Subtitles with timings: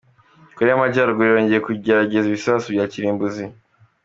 [0.55, 3.43] Koreya y’Amajyaruguru yongeye kugerageza ibisasu bya kirimbuzi